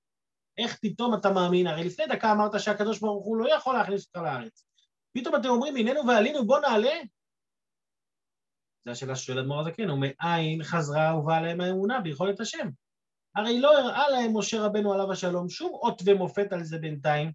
[0.59, 1.67] איך פתאום אתה מאמין?
[1.67, 4.67] הרי לפני דקה אמרת שהקדוש ברוך הוא לא יכול להכניס אותך לארץ.
[5.13, 6.95] פתאום אתם אומרים, הננו ועלינו, בוא נעלה.
[8.85, 12.69] זו השאלה ששואל אדמו"ר הזקן, ומאין חזרה ובאה להם האמונה ביכולת השם?
[13.37, 17.33] הרי לא הראה להם משה רבנו עליו השלום שום אות ומופת על זה בינתיים.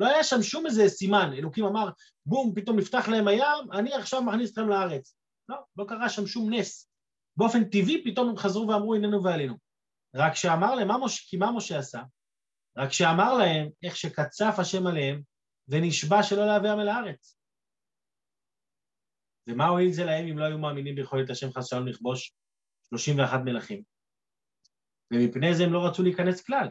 [0.00, 1.88] לא היה שם שום איזה סימן, אלוקים אמר,
[2.26, 5.16] בום, פתאום נפתח להם הים, אני עכשיו מכניס אתכם לארץ.
[5.48, 6.90] לא, לא קרה שם שום נס.
[7.36, 9.54] באופן טבעי פתאום הם חזרו ואמרו הננו ועלינו.
[10.14, 12.02] רק שאמר להם, מה משה, כי מה משה עשה?
[12.76, 15.22] רק שאמר להם איך שקצף השם עליהם
[15.68, 17.36] ונשבע שלא להביאם אל הארץ.
[19.48, 22.32] ומה הועיל זה להם אם לא היו מאמינים ביכולת השם חס שלום לכבוש
[22.88, 23.82] 31 מלכים?
[25.12, 26.68] ומפני זה הם לא רצו להיכנס כלל.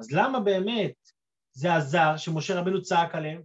[0.00, 0.94] אז למה באמת
[1.52, 3.42] זה עזר שמשה רבנו צעק עליהם?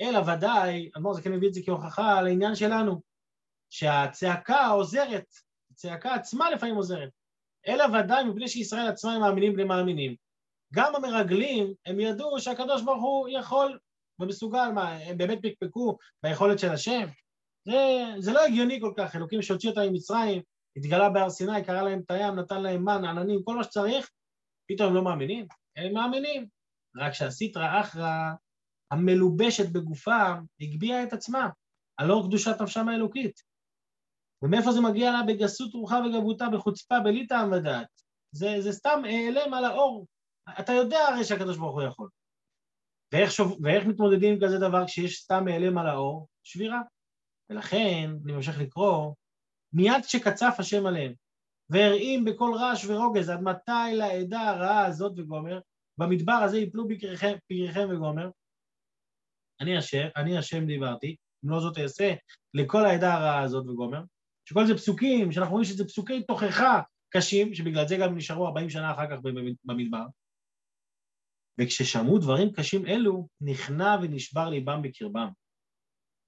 [0.00, 3.00] אלא ודאי, אדמו"ר זקן מביא את זה כהוכחה על העניין שלנו,
[3.70, 5.26] שהצעקה עוזרת,
[5.70, 7.10] הצעקה עצמה לפעמים עוזרת.
[7.66, 10.14] אלא ודאי מפני שישראל עצמם הם מאמינים בני מאמינים.
[10.74, 13.78] גם המרגלים, הם ידעו שהקדוש ברוך הוא יכול
[14.18, 17.06] ומסוגל, מה, הם באמת פקפקו ביכולת של השם?
[17.64, 20.42] זה, זה לא הגיוני כל כך, אלוקים שהוציא אותם ממצרים,
[20.76, 24.10] התגלה בהר סיני, קרא להם את הים, נתן להם מן, עננים, כל מה שצריך,
[24.68, 25.46] פתאום הם לא מאמינים?
[25.76, 26.55] הם מאמינים.
[26.98, 28.32] רק שהסיטרא אחרא
[28.90, 31.48] המלובשת בגופם הגביהה את עצמה,
[31.96, 33.42] על אור קדושת נפשם האלוקית.
[34.42, 35.22] ומאיפה זה מגיע לה?
[35.26, 37.86] בגסות רוחה וגבותה, בחוצפה, בלי טעם ודעת.
[38.32, 40.06] זה, זה סתם העלם על האור.
[40.60, 42.08] אתה יודע הרי שהקדוש ברוך הוא יכול.
[43.12, 46.28] ואיך, שוב, ואיך מתמודדים עם כזה דבר כשיש סתם העלם על האור?
[46.44, 46.80] שבירה.
[47.50, 49.14] ולכן, אני ממשיך לקרוא,
[49.72, 51.12] מיד כשקצף השם עליהם,
[51.70, 55.60] והרעים בכל רעש ורוגז, עד מתי לעדה הרעה הזאת וגומר,
[55.98, 56.88] במדבר הזה יפלו
[57.48, 58.30] פגריכם וגומר,
[59.60, 62.14] אני השם, אני השם דיברתי, אם לא זאת אעשה,
[62.54, 64.02] לכל העדה הרעה הזאת וגומר,
[64.48, 66.80] שכל זה פסוקים, שאנחנו רואים שזה פסוקי תוכחה
[67.10, 69.16] קשים, שבגלל זה גם נשארו 40 שנה אחר כך
[69.64, 70.06] במדבר.
[71.60, 75.28] וכששמעו דברים קשים אלו, נכנע ונשבר ליבם בקרבם.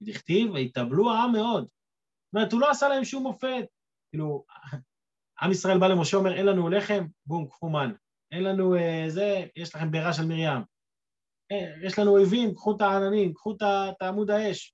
[0.01, 1.63] דכתיב, ויתאבלו העם מאוד.
[1.63, 3.65] זאת אומרת, הוא לא עשה להם שום מופת.
[4.11, 4.45] כאילו,
[5.41, 7.91] עם ישראל בא למשה, אומר, אין לנו לחם, בום, קחו מן.
[8.31, 10.61] אין לנו אה, זה, יש לכם בירה של מרים.
[11.51, 14.73] אה, יש לנו אויבים, קחו את העננים, קחו את עמוד האש.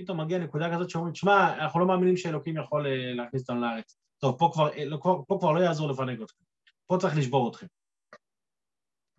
[0.00, 3.98] פתאום מגיע נקודה כזאת שאומרים, תשמע, אנחנו לא מאמינים שאלוקים יכול אה, להכניס אותנו לארץ.
[4.18, 6.42] טוב, פה כבר, לא, פה, פה כבר לא יעזור לפנק אתכם.
[6.86, 7.66] פה צריך לשבור אתכם.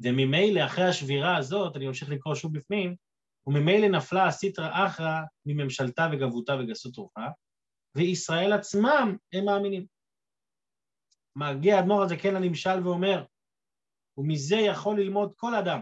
[0.04, 2.96] וממילא, אחרי השבירה הזאת, אני ממשיך לקרוא שוב בפנים,
[3.48, 7.28] וממילא נפלה הסיטרא אחרא מממשלתה וגבותה וגסות רוחה,
[7.96, 9.86] וישראל עצמם הם מאמינים.
[11.36, 13.24] מגיע האדמו"ר הזה כן לנמשל ואומר,
[14.17, 15.82] ומזה יכול ללמוד כל אדם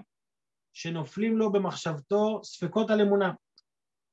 [0.74, 3.34] שנופלים לו במחשבתו ספקות על אמונה.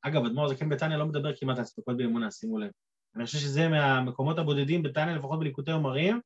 [0.03, 2.71] אגב, אדמו"ר הזה כן בתניא לא מדבר כמעט על ספקות באמונה, שימו לב.
[3.17, 6.21] אני חושב שזה מהמקומות הבודדים בתניא, לפחות בליקוטי אומרים,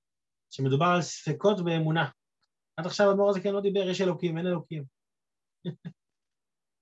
[0.51, 2.09] שמדובר על ספקות באמונה.
[2.77, 4.85] עד עכשיו אדמו"ר הזה כן לא דיבר, יש אלוקים, אין אלוקים.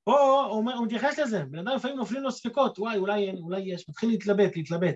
[0.04, 3.60] פה הוא, אומר, הוא מתייחס לזה, בן אדם לפעמים נופלים לו ספקות, וואי, אולי, אולי
[3.60, 4.94] יש, מתחיל להתלבט, להתלבט.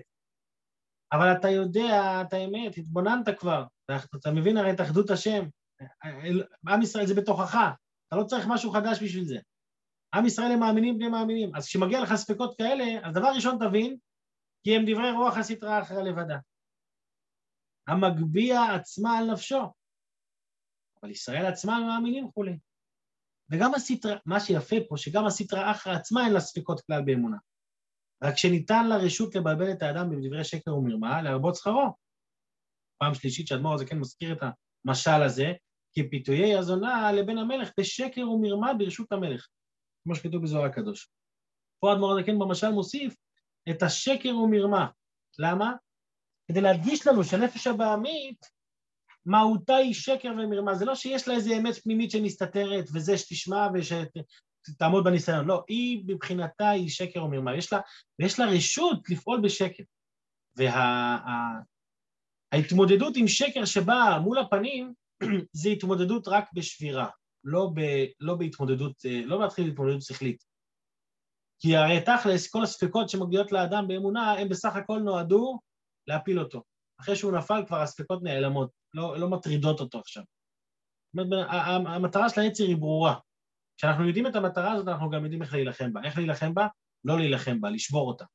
[1.13, 3.63] אבל אתה יודע את האמת, התבוננת כבר,
[4.15, 5.43] אתה, מבין הרי את אחדות השם,
[6.67, 7.55] עם ישראל זה בתוכך,
[8.07, 9.37] אתה לא צריך משהו חדש בשביל זה.
[10.15, 13.97] עם ישראל הם מאמינים בני מאמינים, אז כשמגיע לך ספקות כאלה, אז דבר ראשון תבין,
[14.63, 16.37] כי הם דברי רוח הסטרה אחרי לבדה.
[17.87, 19.61] המגביה עצמה על נפשו.
[21.01, 22.57] אבל ישראל עצמה הם מאמינים כולי.
[23.49, 27.37] וגם הסטרה, מה שיפה פה, שגם הסטרה אחרא עצמה אין לה ספקות כלל באמונה.
[28.23, 31.95] רק שניתן לה רשות לבלבל את האדם בדברי שקר ומרמה, להרבות שכרו.
[32.97, 34.39] פעם שלישית שאדמו"ר הזה כן מזכיר את
[34.85, 35.53] המשל הזה,
[35.93, 39.47] כי פיתויי הזונה לבן המלך בשקר ומרמה ברשות המלך,
[40.03, 41.09] כמו שכתוב בזוהר הקדוש.
[41.79, 43.15] פה אדמו"ר כן במשל מוסיף
[43.69, 44.87] את השקר ומרמה.
[45.39, 45.73] למה?
[46.47, 48.45] כדי להדגיש לנו שנפש הבעמית,
[49.25, 50.75] מהותה היא שקר ומרמה.
[50.75, 53.67] זה לא שיש לה איזו אמת פנימית שמסתתרת, וזה שתשמע
[54.69, 55.45] ושתעמוד בניסיון.
[55.45, 57.55] לא, היא מבחינתה היא שקר ומרמה.
[57.55, 57.79] יש לה,
[58.19, 59.83] ויש לה רשות לפעול בשקר.
[62.51, 64.93] וההתמודדות וה, עם שקר שבאה מול הפנים,
[65.61, 67.07] זה התמודדות רק בשבירה,
[67.43, 67.81] לא, ב,
[68.19, 68.93] לא בהתמודדות,
[69.25, 70.43] לא להתחיל בהתמודדות שכלית.
[71.59, 75.59] כי הרי תכלס, כל הספקות שמגיעות לאדם באמונה, הם בסך הכל נועדו
[76.07, 76.63] להפיל אותו.
[77.01, 80.23] אחרי שהוא נפל כבר הספקות נעלמות, לא, לא מטרידות אותו עכשיו.
[81.15, 81.47] זאת אומרת,
[81.87, 83.15] המטרה של היצר היא ברורה.
[83.77, 86.01] כשאנחנו יודעים את המטרה הזאת, אנחנו גם יודעים איך להילחם בה.
[86.03, 86.67] איך להילחם בה?
[87.03, 88.25] לא להילחם בה, לשבור אותה.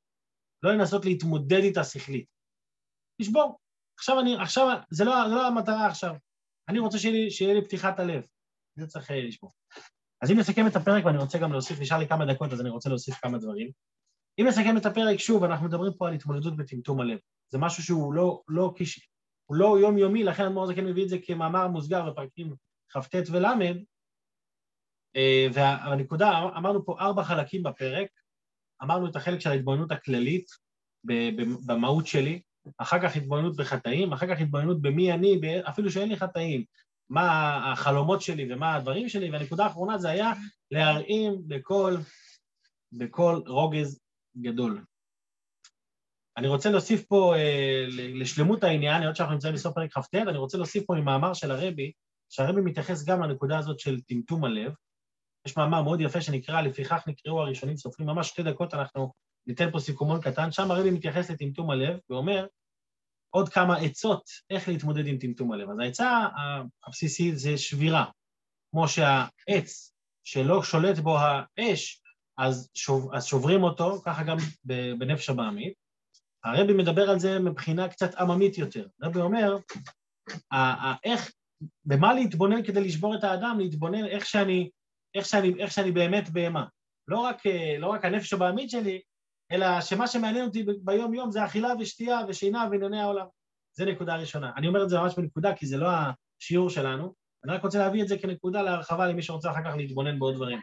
[0.62, 2.26] לא לנסות להתמודד איתה שכלית.
[3.20, 3.58] לשבור.
[3.98, 6.14] עכשיו אני, עכשיו, זה לא, זה לא המטרה עכשיו.
[6.68, 8.22] אני רוצה שיהיה שיהיה לי פתיחת הלב.
[8.76, 9.52] זה צריך אה, לשבור.
[10.22, 12.70] אז אם נסכם את הפרק, ואני רוצה גם להוסיף, נשאר לי כמה דקות, אז אני
[12.70, 13.70] רוצה להוסיף כמה דברים.
[14.40, 17.18] אם נסכם את הפרק, שוב, אנחנו מדברים פה על התמודדות בטמטום הלב.
[17.48, 18.74] זה משהו שהוא לא, לא,
[19.44, 22.54] הוא לא יומיומי, לכן אדמו"ר זקן מביא את זה כמאמר מוסגר בפרקים
[22.88, 23.46] כ"ט ול',
[25.52, 28.08] והנקודה, אמרנו פה ארבע חלקים בפרק,
[28.82, 30.46] אמרנו את החלק של ההתבוננות הכללית
[31.66, 32.40] במהות שלי,
[32.78, 36.64] אחר כך התבוננות בחטאים, אחר כך התבוננות במי אני, אפילו שאין לי חטאים,
[37.10, 40.32] מה החלומות שלי ומה הדברים שלי, והנקודה האחרונה זה היה
[40.70, 41.96] להרעים בכל,
[42.92, 44.00] בכל רוגז
[44.36, 44.84] גדול.
[46.36, 50.56] אני רוצה להוסיף פה אה, לשלמות העניין, היות שאנחנו נמצאים בסוף פרק כ"ט, אני רוצה
[50.56, 51.92] להוסיף פה ממאמר של הרבי,
[52.28, 54.72] שהרבי מתייחס גם לנקודה הזאת של טמטום הלב.
[55.48, 59.12] יש מאמר מאוד יפה שנקרא, לפיכך נקראו הראשונים סופרים, ממש שתי דקות אנחנו
[59.46, 62.46] ניתן פה סיכומון קטן, שם הרבי מתייחס לטמטום הלב ואומר
[63.30, 65.70] עוד כמה עצות איך להתמודד עם טמטום הלב.
[65.70, 66.26] אז העצה
[66.86, 68.04] הבסיסית זה שבירה,
[68.70, 69.92] כמו שהעץ
[70.24, 72.02] שלא שולט בו האש,
[72.38, 74.36] אז, שוב, אז שוברים אותו, ככה גם
[74.98, 75.72] בנפש הבעמית.
[76.44, 78.86] הרבי מדבר על זה מבחינה קצת עממית יותר.
[79.02, 79.56] הרבי אומר,
[81.04, 81.32] איך,
[81.84, 83.58] במה להתבונן כדי לשבור את האדם?
[83.58, 84.70] להתבונן איך שאני,
[85.14, 86.64] איך שאני, איך שאני באמת בהמה.
[87.08, 87.42] לא רק,
[87.78, 89.00] לא רק הנפש הבעמית שלי,
[89.52, 93.26] אלא שמה שמעניין אותי ביום-יום זה אכילה ושתייה ושינה וענייני העולם.
[93.76, 94.52] זה נקודה ראשונה.
[94.56, 95.88] אני אומר את זה ממש בנקודה, כי זה לא
[96.40, 100.18] השיעור שלנו, אני רק רוצה להביא את זה כנקודה להרחבה למי שרוצה אחר כך להתבונן
[100.18, 100.58] בעוד דברים.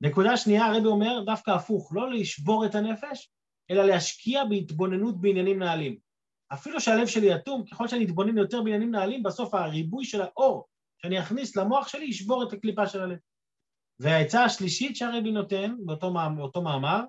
[0.00, 3.30] נקודה שנייה, הרבי אומר, דווקא הפוך, לא לשבור את הנפש,
[3.70, 5.96] אלא להשקיע בהתבוננות בעניינים נעלים.
[6.52, 10.66] אפילו שהלב שלי אטום, ככל שאני אתבונן יותר בעניינים נעלים, בסוף הריבוי של האור
[11.02, 13.18] שאני אכניס למוח שלי ישבור את הקליפה של הלב.
[14.00, 17.00] והעצה השלישית שהרבי נותן באותו, מאמר,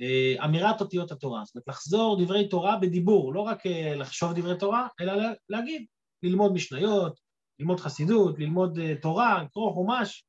[0.00, 4.58] אה, אמירת אותיות התורה, זאת אומרת לחזור דברי תורה בדיבור, לא רק אה, לחשוב דברי
[4.58, 5.12] תורה, אלא
[5.48, 5.86] להגיד,
[6.22, 7.20] ללמוד משניות,
[7.58, 10.24] ללמוד חסידות, ללמוד אה, תורה, לקרוא חומש.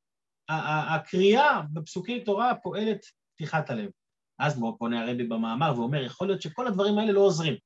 [0.48, 3.00] הקריאה בפסוקי תורה פועלת
[3.34, 3.90] פתיחת הלב.
[4.38, 7.56] אז פונה הרבי במאמר ואומר, יכול להיות שכל הדברים האלה לא עוזרים.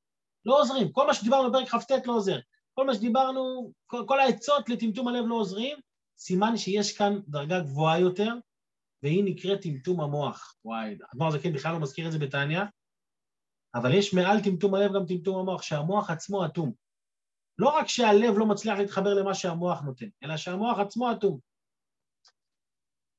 [0.45, 2.39] לא עוזרים, כל מה שדיברנו בפרק כ"ט לא עוזר.
[2.73, 5.77] כל מה שדיברנו, כל, כל העצות לטמטום הלב לא עוזרים,
[6.19, 8.33] סימן שיש כאן דרגה גבוהה יותר,
[9.03, 10.55] והיא נקראת טמטום המוח.
[10.65, 12.61] וואי, אדמו"ר זקן בכלל לא מזכיר את זה בתניא,
[13.75, 16.73] אבל יש מעל טמטום הלב גם טמטום המוח, שהמוח עצמו אטום.
[17.57, 21.39] לא רק שהלב לא מצליח להתחבר למה שהמוח נותן, אלא שהמוח עצמו אטום.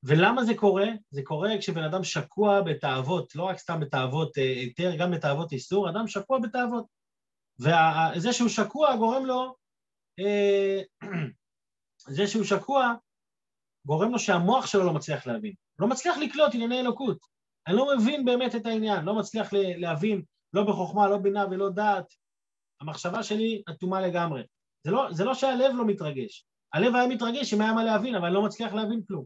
[0.03, 0.87] ולמה זה קורה?
[1.11, 5.91] זה קורה כשבן אדם שקוע בתאוות, לא רק סתם בתאוות אה, היתר, גם בתאוות איסור,
[5.91, 6.85] אדם שקוע בתאוות.
[7.61, 9.55] וזה שהוא שקוע גורם לו,
[10.19, 10.81] אה,
[12.09, 12.95] זה שהוא שקוע
[13.87, 15.53] גורם לו שהמוח שלו לא מצליח להבין.
[15.79, 17.19] לא מצליח לקלוט ענייני אלוקות.
[17.67, 22.15] אני לא מבין באמת את העניין, לא מצליח להבין, לא בחוכמה, לא בינה ולא דעת.
[22.81, 24.43] המחשבה שלי אטומה לגמרי.
[24.85, 26.45] זה לא, זה לא שהלב לא מתרגש.
[26.73, 29.25] הלב היה מתרגש אם היה מה להבין, אבל אני לא מצליח להבין כלום.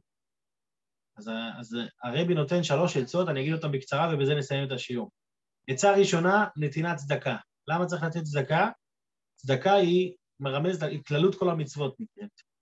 [1.16, 5.10] אז, אז הרבי נותן שלוש עצות, אני אגיד אותן בקצרה ובזה נסיים את השיעור.
[5.68, 7.36] עצה ראשונה, נתינת צדקה.
[7.68, 8.70] למה צריך לתת צדקה?
[9.36, 12.53] צדקה היא מרמזת, היא כללות כל המצוות נקראת.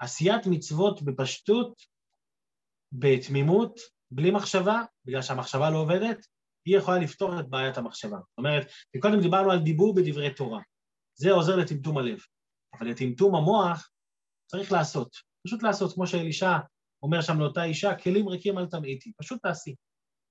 [0.00, 1.82] עשיית מצוות בפשטות
[2.92, 3.80] בתמימות,
[4.10, 6.26] בלי מחשבה, בגלל שהמחשבה לא עובדת,
[6.66, 8.16] היא יכולה לפתור את בעיית המחשבה.
[8.16, 8.66] זאת אומרת,
[9.00, 10.60] קודם דיברנו על דיבור בדברי תורה.
[11.18, 12.18] זה עוזר לטמטום הלב.
[12.74, 13.90] אבל לטמטום המוח
[14.50, 15.16] צריך לעשות.
[15.46, 16.58] פשוט לעשות, כמו שאלישע
[17.02, 19.74] אומר שם לאותה אישה, כלים ריקים אל תמעיטי, פשוט תעשי.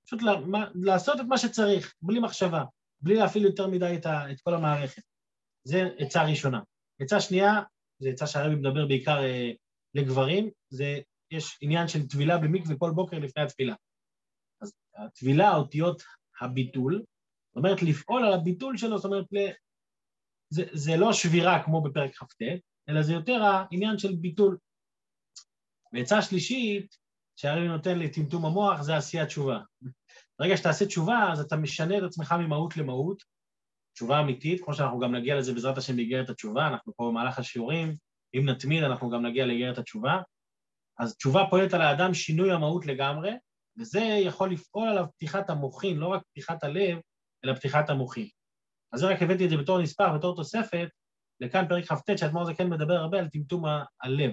[0.06, 0.20] פשוט
[0.74, 2.64] לעשות את מה שצריך, בלי מחשבה,
[3.00, 5.02] בלי להפעיל יותר מדי את, כל המערכת.
[5.64, 6.60] זה עצה ראשונה.
[7.00, 7.52] עצה שנייה,
[7.98, 9.50] זו עצה שהרבי מדבר בעיקר אה,
[9.94, 13.74] לגברים, זה יש עניין של טבילה במקווה כל בוקר לפני התפילה.
[14.60, 16.02] אז הטבילה, אותיות
[16.40, 17.02] הביטול,
[17.48, 19.24] זאת אומרת לפעול על הביטול שלו, זאת אומרת,
[20.50, 22.42] זה, זה לא שבירה כמו בפרק כ"ט,
[22.88, 24.58] אלא זה יותר העניין של ביטול.
[25.92, 26.96] ועצה שלישית,
[27.36, 29.60] שהרבי נותן לטמטום המוח, זה עשיית תשובה.
[30.38, 33.22] ברגע שתעשה תשובה, אז אתה משנה את עצמך ממהות למהות,
[33.96, 37.94] תשובה אמיתית, כמו שאנחנו גם נגיע לזה בעזרת השם באיגרת התשובה, אנחנו פה במהלך השיעורים,
[38.34, 40.20] אם נתמיד אנחנו גם נגיע לאיגרת התשובה.
[40.98, 43.30] אז תשובה פועלת על האדם שינוי המהות לגמרי,
[43.78, 46.98] וזה יכול לפעול עליו פתיחת המוחין, לא רק פתיחת הלב,
[47.44, 48.28] אלא פתיחת המוחין.
[48.92, 50.88] אז זה רק הבאתי את זה בתור נספר, בתור תוספת,
[51.40, 53.64] לכאן פרק כ"ט, שהאדמו"ר הזה כן מדבר הרבה על טמטום
[54.02, 54.32] הלב.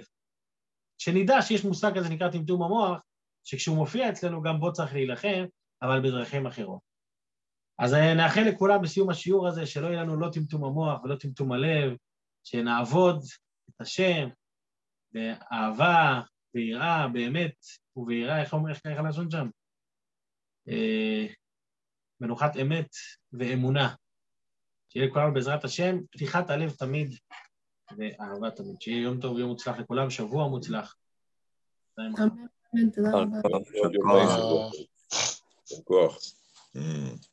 [0.97, 3.01] שנדע שיש מושג כזה שנקרא טמטום המוח,
[3.43, 5.45] שכשהוא מופיע אצלנו גם בו צריך להילחם,
[5.81, 6.92] אבל בדרכים אחרות.
[7.79, 11.93] אז נאחל לכולם בסיום השיעור הזה שלא יהיה לנו לא טמטום המוח ולא טמטום הלב,
[12.43, 13.23] שנעבוד
[13.69, 14.29] את השם
[15.11, 16.21] באהבה,
[16.53, 17.55] ביראה, באמת,
[17.95, 19.47] וביראה, איך אומר, איך הלשון שם?
[20.69, 21.27] אה,
[22.21, 22.89] מנוחת אמת
[23.33, 23.95] ואמונה.
[24.89, 27.15] שיהיה לכולנו בעזרת השם, פתיחת הלב תמיד
[27.97, 28.81] ואהבה תמיד.
[28.81, 30.95] שיהיה יום טוב, יום מוצלח לכולם, שבוע מוצלח.
[32.95, 33.11] תודה
[35.89, 37.23] רבה.